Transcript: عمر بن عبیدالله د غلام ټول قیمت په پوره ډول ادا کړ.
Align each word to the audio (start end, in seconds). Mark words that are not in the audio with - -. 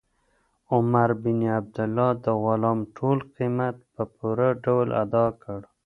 عمر 0.73 1.09
بن 1.23 1.39
عبیدالله 1.55 2.09
د 2.25 2.27
غلام 2.43 2.79
ټول 2.97 3.17
قیمت 3.35 3.75
په 3.93 4.01
پوره 4.15 4.49
ډول 4.63 4.87
ادا 5.03 5.25
کړ. 5.41 5.59